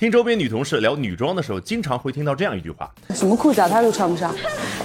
[0.00, 4.34] 听周边女同事聊女装的时候，经常会听到这样一句话：什么裤子啊，她都穿不上，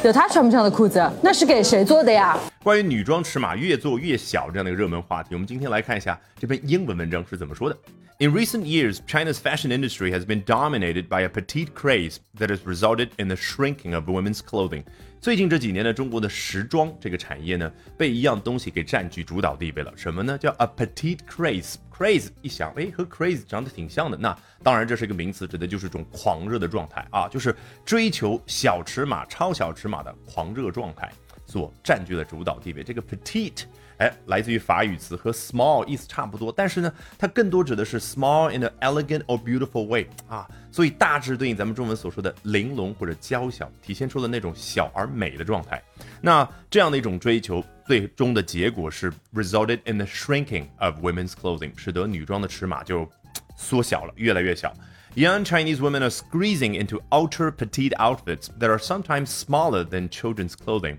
[0.03, 2.37] 有她穿不上的裤子，那是给谁做的呀？
[2.61, 7.77] 关于女装尺码越做越小这样的一个热门话题，我们今天来看一下这篇英文文章是怎么说的。
[8.19, 13.07] In recent years, China's fashion industry has been dominated by a petite craze that has resulted
[13.17, 14.83] in the shrinking of women's clothing.
[15.25, 19.91] 最近这几年呢，中国的时装这个产业呢，被一样东西给占据主导地位了。
[19.95, 20.37] 什么呢？
[20.37, 21.77] 叫 a petite craze。
[21.91, 24.15] craze 一想，哎，和 crazy 长得挺像的。
[24.15, 31.11] 那当然，这是一个名词，指的就是一种狂热的状态啊，就是追求小尺码、超小尺码的狂热状态
[31.47, 32.83] 所占据了主导地位。
[32.83, 33.63] 这个 petite。
[33.97, 45.82] 哎，来自于法语词，和 small 意思差不多，但是呢，它更多指的是 small in an elegant or beautiful way 啊，所以大致对应咱们中文所说的玲珑或者娇小，体现出了那种小而美的状态。
[46.20, 53.08] 那这样的一种追求，最终的结果是 resulted in the shrinking of women's clothing，使得女装的尺码就
[53.56, 54.74] 缩小了，越来越小。
[55.16, 60.98] Young Chinese women are squeezing into ultra petite outfits that are sometimes smaller than children's clothing.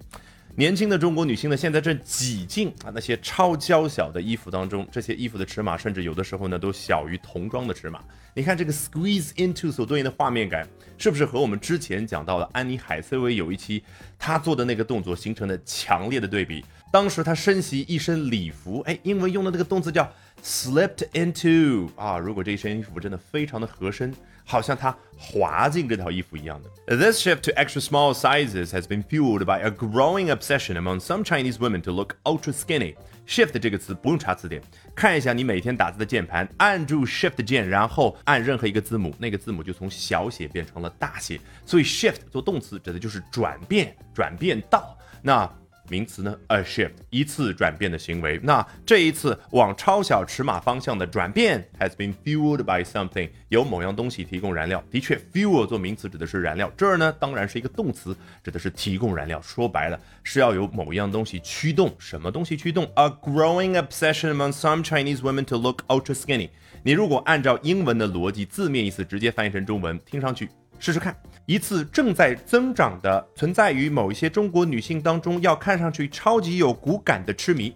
[0.59, 8.03] 年轻的中国女性呢，现在正挤进啊那些超娇小的衣服当中，这些衣服的尺码甚至有的时候呢都小于童装的尺码。
[8.33, 13.85] 你看这个 squeeze into 所对应的画面感，是不是和我们之前讲到的安妮海瑟薇有一期
[14.19, 16.65] 她做的那个动作形成的强烈的对比？
[16.91, 20.11] 当时她身袭一身礼服，哎，英文用的那个动词叫
[20.43, 24.11] slipped into 啊，如果这一身衣服真的非常的合身。
[24.47, 26.97] 好像它滑进这套衣服一样的。
[26.97, 31.59] This shift to extra small sizes has been fueled by a growing obsession among some Chinese
[31.59, 32.95] women to look ultra skinny.
[33.27, 34.63] Shift 这个词不用查词典，
[34.95, 41.41] 看一下你每天打字的键盘，按住 Shift 键，然后按任何一个字母，那个字母就从小写变成了大写。
[41.65, 45.53] 所以 Shift 做动词指的就是转变，转变到那。
[45.89, 48.39] 名词呢，a shift，一次转变的行为。
[48.43, 54.83] 那这一次往超小尺码方向的转变，has been fueled by something，由某样东西提供燃料。
[54.91, 59.41] 的确，fuel 做名词指的是燃料，这儿呢当然是一个动词，指的是提供燃料。
[59.41, 66.51] 说白了是要有某样东西驱动，什么东西驱动？A growing obsession among some Chinese women to look ultra skinny。
[66.83, 70.49] 你如果按照英文的逻辑字面意思直接翻译成中文，听上去。
[70.79, 71.17] 试试看，
[71.47, 77.75] 一次正在增长的存在于某一些中国女性当中，要看上去超级有骨感的痴迷，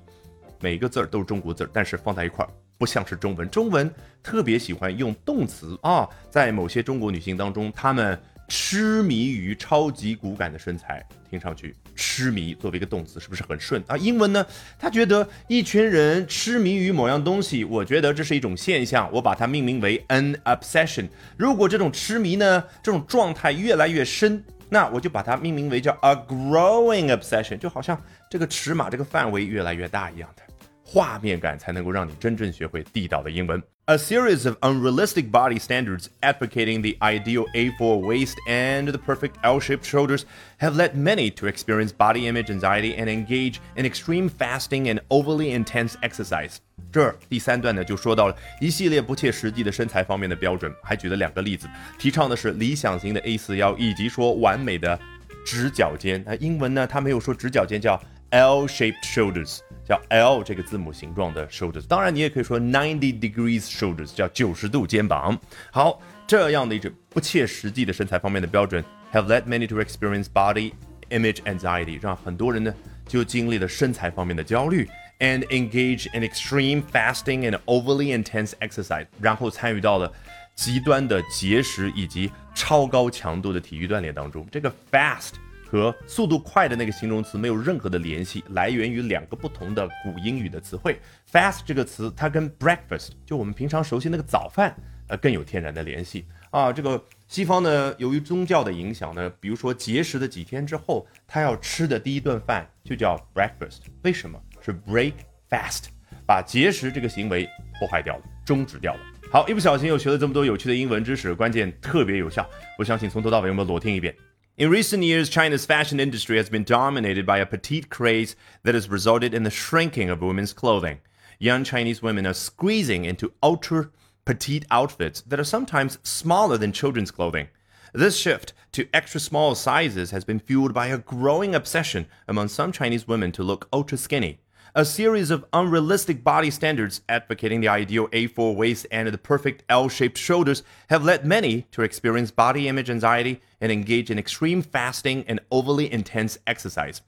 [0.60, 3.48] 每个字儿都是中国字儿，但是放在一块儿不像是中文。
[3.50, 8.18] 中文特别喜欢用动词啊，在某些中国女性当中，她们。
[8.50, 11.00] 痴迷于超级骨感的身材，
[11.30, 13.96] 听上去痴迷作为一个动词是不是很顺啊？
[13.96, 14.44] 英文呢？
[14.76, 21.08] 他觉得一群人痴迷于某样东西，我觉得这是一种现象，我把它命名为 an obsession。
[21.36, 27.96] 如果这种痴迷呢，这种状态越来越深，那我就把它命名为叫 a growing obsession，就好像
[28.28, 30.42] 这个尺码这个范围越来越大一样的。
[30.84, 33.62] 画面感才能够让你真正学会地道的英文。
[33.89, 40.25] A series of unrealistic body standards advocating the ideal A4 waist and the perfect L-shaped shoulders
[40.57, 45.53] have led many to experience body image anxiety and engage in extreme fasting and overly
[45.53, 46.55] intense exercise。
[46.91, 51.67] 这儿第三段呢就说到了一系列不切实际的身材方面的标准，还举了两个例子，
[51.99, 54.99] 提倡的是理想型的 A 四腰，以及说完美的
[55.45, 56.23] 直角肩。
[56.25, 58.01] 那英文呢，他没有说直角肩，叫
[58.31, 59.59] L-shaped shoulders。
[59.87, 65.39] 叫 L 这个字母形状的 shoulders，当然你也可以说 ninety degrees shoulders，叫九十度肩膀。
[65.71, 68.83] 好，这样的一种不切实际的身材方面的标准，
[69.13, 70.73] have led many to experience body
[71.11, 72.73] image anxiety，让很多人呢
[73.07, 74.89] 就经历了身材方面的焦虑，
[75.19, 80.11] and engage in extreme fasting and overly intense exercise，然后参与到了
[80.60, 84.46] 极端的节食以及超高强度的体育锻炼当中。
[84.52, 85.32] 这个 fast。
[85.66, 91.00] 和速度快的那个形容词没有任何的联系，来源于两个不同的古英语的词汇。
[91.30, 94.76] Fast 这个词，它跟 breakfast 就我们平常熟悉那个早饭，
[95.06, 96.72] 呃，更有天然的联系啊。
[96.72, 103.82] 这个西方呢，由于宗教的影响呢，比如说节食的几天之后，他要吃的第一顿饭就叫 breakfast。
[104.02, 105.12] 为什么是 break
[105.48, 105.84] fast？
[106.26, 108.99] 把节食这个行为破坏掉了，终止掉了。
[109.31, 112.47] 好，一不小心又学了这么多有趣的英文知识，关键特别有效。
[112.77, 114.15] 我相信从头到尾我们裸听一遍。
[114.57, 119.35] In recent years, China's fashion industry has been dominated by a petite craze that has resulted
[119.35, 120.99] in the shrinking of women's clothing.
[121.39, 123.89] Young Chinese women are squeezing into ultra
[124.23, 127.47] petite outfits that are sometimes smaller than children's clothing.
[127.93, 132.71] This shift to extra small sizes has been fueled by a growing obsession among some
[132.71, 134.39] Chinese women to look ultra skinny
[134.73, 139.87] a series of unrealistic body standards advocating the ideal A4 waist and the perfect L
[139.87, 145.23] shaped shoulders have led many to experience body image anxiety and engage in extreme fasting
[145.27, 147.01] and overly intense exercise.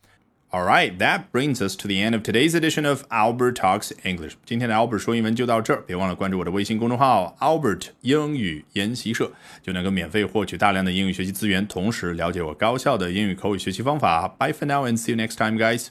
[0.49, 4.37] All right, that brings us to the end of today's edition of Albert Talks English.
[4.45, 9.29] 今天的 Albert 说英文就到这儿，别忘了关注我的微信公众号 Albert 英语研习社，
[9.61, 14.25] 就能够免费获取大量的英语学习资源，同时了解我高效的英语口语学习方法。
[14.39, 15.89] Bye for now and see you next time, guys.